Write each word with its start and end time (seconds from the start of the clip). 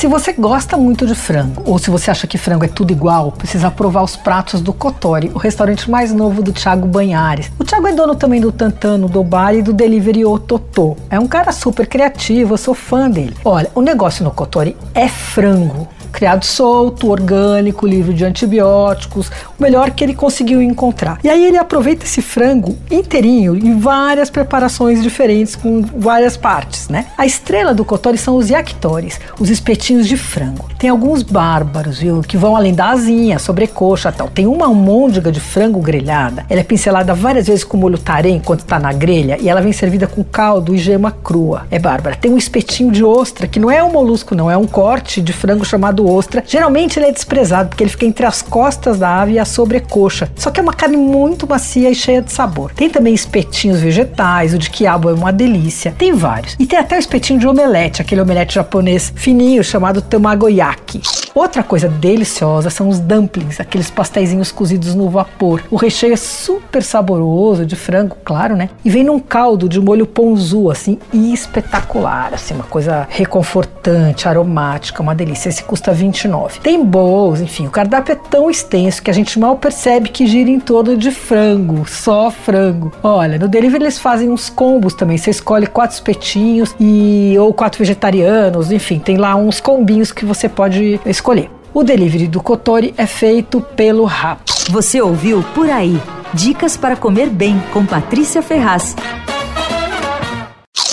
Se 0.00 0.06
você 0.06 0.32
gosta 0.32 0.78
muito 0.78 1.06
de 1.06 1.14
frango, 1.14 1.62
ou 1.66 1.78
se 1.78 1.90
você 1.90 2.10
acha 2.10 2.26
que 2.26 2.38
frango 2.38 2.64
é 2.64 2.68
tudo 2.68 2.90
igual, 2.90 3.30
precisa 3.32 3.70
provar 3.70 4.02
os 4.02 4.16
pratos 4.16 4.62
do 4.62 4.72
Cotori, 4.72 5.30
o 5.34 5.38
restaurante 5.38 5.90
mais 5.90 6.10
novo 6.10 6.42
do 6.42 6.54
Thiago 6.54 6.88
Banhares. 6.88 7.52
O 7.58 7.64
Thiago 7.64 7.86
é 7.86 7.92
dono 7.92 8.14
também 8.14 8.40
do 8.40 8.50
Tantano, 8.50 9.10
do 9.10 9.22
Bar 9.22 9.52
e 9.52 9.60
do 9.60 9.74
Delivery 9.74 10.24
Ototô. 10.24 10.96
É 11.10 11.20
um 11.20 11.26
cara 11.26 11.52
super 11.52 11.86
criativo, 11.86 12.54
eu 12.54 12.56
sou 12.56 12.72
fã 12.72 13.10
dele. 13.10 13.36
Olha, 13.44 13.70
o 13.74 13.82
negócio 13.82 14.24
no 14.24 14.30
Cotori 14.30 14.74
é 14.94 15.06
frango 15.06 15.86
criado 16.10 16.44
solto, 16.44 17.08
orgânico, 17.08 17.86
livre 17.86 18.12
de 18.12 18.24
antibióticos, 18.24 19.30
o 19.58 19.62
melhor 19.62 19.90
que 19.90 20.04
ele 20.04 20.14
conseguiu 20.14 20.60
encontrar. 20.60 21.18
E 21.24 21.28
aí 21.28 21.46
ele 21.46 21.56
aproveita 21.56 22.04
esse 22.04 22.20
frango 22.20 22.76
inteirinho 22.90 23.56
em 23.56 23.78
várias 23.78 24.28
preparações 24.28 25.02
diferentes 25.02 25.56
com 25.56 25.82
várias 25.82 26.36
partes, 26.36 26.88
né? 26.88 27.06
A 27.16 27.24
estrela 27.24 27.72
do 27.72 27.84
Kotori 27.84 28.18
são 28.18 28.36
os 28.36 28.50
yakitori, 28.50 29.12
os 29.38 29.48
espetinhos 29.48 29.89
de 29.98 30.16
frango. 30.16 30.68
Tem 30.78 30.88
alguns 30.88 31.22
bárbaros, 31.22 31.98
viu, 31.98 32.22
que 32.22 32.36
vão 32.36 32.56
além 32.56 32.72
da 32.72 32.90
asinha, 32.90 33.38
sobrecoxa, 33.38 34.12
tal. 34.12 34.28
Tem 34.28 34.46
uma 34.46 34.66
almôndega 34.66 35.32
de 35.32 35.40
frango 35.40 35.80
grelhada. 35.80 36.46
Ela 36.48 36.60
é 36.60 36.64
pincelada 36.64 37.12
várias 37.12 37.48
vezes 37.48 37.64
com 37.64 37.76
molho 37.76 37.98
tarém 37.98 38.36
enquanto 38.36 38.60
está 38.60 38.78
na 38.78 38.92
grelha 38.92 39.36
e 39.40 39.48
ela 39.48 39.60
vem 39.60 39.72
servida 39.72 40.06
com 40.06 40.22
caldo 40.22 40.74
e 40.74 40.78
gema 40.78 41.10
crua. 41.10 41.66
É 41.70 41.78
bárbara. 41.78 42.16
Tem 42.16 42.30
um 42.30 42.38
espetinho 42.38 42.90
de 42.90 43.04
ostra 43.04 43.46
que 43.46 43.58
não 43.58 43.70
é 43.70 43.82
um 43.82 43.92
molusco, 43.92 44.34
não, 44.34 44.50
é 44.50 44.56
um 44.56 44.66
corte 44.66 45.20
de 45.20 45.32
frango 45.32 45.64
chamado 45.64 46.02
do 46.02 46.10
ostra. 46.10 46.42
Geralmente 46.46 46.98
ele 46.98 47.06
é 47.06 47.12
desprezado 47.12 47.70
porque 47.70 47.82
ele 47.82 47.90
fica 47.90 48.06
entre 48.06 48.24
as 48.24 48.40
costas 48.40 48.98
da 48.98 49.20
ave 49.20 49.32
e 49.32 49.38
a 49.38 49.44
sobrecoxa. 49.44 50.30
Só 50.36 50.50
que 50.50 50.60
é 50.60 50.62
uma 50.62 50.72
carne 50.72 50.96
muito 50.96 51.46
macia 51.46 51.90
e 51.90 51.94
cheia 51.94 52.22
de 52.22 52.32
sabor. 52.32 52.72
Tem 52.72 52.88
também 52.88 53.12
espetinhos 53.12 53.80
vegetais, 53.80 54.54
o 54.54 54.58
de 54.58 54.70
quiabo 54.70 55.10
é 55.10 55.12
uma 55.12 55.32
delícia. 55.32 55.94
Tem 55.98 56.12
vários. 56.12 56.56
E 56.58 56.64
tem 56.64 56.78
até 56.78 56.96
o 56.96 56.98
espetinho 56.98 57.40
de 57.40 57.46
omelete, 57.46 58.00
aquele 58.00 58.20
omelete 58.20 58.54
japonês 58.54 59.12
fininho 59.14 59.64
chamado 59.64 59.79
tamagoyaki. 60.00 61.02
Outra 61.34 61.62
coisa 61.62 61.88
deliciosa 61.88 62.70
são 62.70 62.88
os 62.88 62.98
dumplings, 62.98 63.60
aqueles 63.60 63.90
pastéis 63.90 64.50
cozidos 64.50 64.94
no 64.94 65.08
vapor. 65.08 65.62
O 65.70 65.76
recheio 65.76 66.12
é 66.12 66.16
super 66.16 66.82
saboroso, 66.82 67.66
de 67.66 67.76
frango, 67.76 68.16
claro, 68.24 68.56
né? 68.56 68.70
E 68.84 68.90
vem 68.90 69.04
num 69.04 69.18
caldo 69.18 69.68
de 69.68 69.80
molho 69.80 70.06
ponzu, 70.06 70.70
assim, 70.70 70.98
espetacular, 71.12 72.34
assim, 72.34 72.54
uma 72.54 72.64
coisa 72.64 73.06
reconfortante, 73.10 74.28
aromática, 74.28 75.02
uma 75.02 75.14
delícia. 75.14 75.48
Esse 75.48 75.62
custa 75.62 75.80
custa 75.80 75.92
29. 75.92 76.60
Tem 76.60 76.84
bowls, 76.84 77.40
enfim, 77.40 77.66
o 77.66 77.70
cardápio 77.70 78.12
é 78.12 78.16
tão 78.16 78.50
extenso 78.50 79.02
que 79.02 79.10
a 79.10 79.14
gente 79.14 79.38
mal 79.38 79.56
percebe 79.56 80.10
que 80.10 80.26
gira 80.26 80.50
em 80.50 80.60
torno 80.60 80.96
de 80.96 81.10
frango, 81.10 81.88
só 81.88 82.30
frango. 82.30 82.92
Olha, 83.02 83.38
no 83.38 83.48
delivery 83.48 83.84
eles 83.84 83.98
fazem 83.98 84.30
uns 84.30 84.48
combos 84.48 84.94
também. 84.94 85.16
Você 85.16 85.30
escolhe 85.30 85.66
quatro 85.66 85.94
espetinhos 85.94 86.74
e 86.78 87.34
ou 87.38 87.52
quatro 87.52 87.78
vegetarianos, 87.78 88.70
enfim, 88.70 88.98
tem 88.98 89.16
lá 89.16 89.34
uns 89.34 89.60
combinhos 89.70 90.10
que 90.10 90.24
você 90.24 90.48
pode 90.48 90.98
escolher. 91.06 91.48
O 91.72 91.84
delivery 91.84 92.26
do 92.26 92.42
Kotori 92.42 92.92
é 92.96 93.06
feito 93.06 93.60
pelo 93.60 94.04
Rap. 94.04 94.40
Você 94.68 95.00
ouviu 95.00 95.44
por 95.54 95.70
aí? 95.70 95.96
Dicas 96.34 96.76
para 96.76 96.96
comer 96.96 97.28
bem 97.28 97.62
com 97.72 97.86
Patrícia 97.86 98.42
Ferraz. 98.42 98.96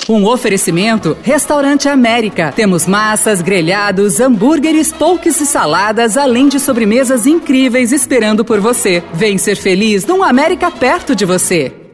Um 0.07 0.25
oferecimento 0.27 1.17
Restaurante 1.23 1.89
América. 1.89 2.53
Temos 2.55 2.85
massas, 2.85 3.41
grelhados, 3.41 4.19
hambúrgueres, 4.19 4.93
polques 4.93 5.41
e 5.41 5.45
saladas, 5.47 6.15
além 6.15 6.47
de 6.47 6.59
sobremesas 6.59 7.25
incríveis 7.25 7.91
esperando 7.91 8.45
por 8.45 8.59
você. 8.61 9.03
Vem 9.11 9.39
ser 9.39 9.55
feliz 9.55 10.05
num 10.05 10.23
América 10.23 10.69
perto 10.69 11.15
de 11.15 11.25
você. 11.25 11.86